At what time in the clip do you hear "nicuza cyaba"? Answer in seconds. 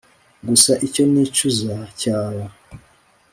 1.11-2.45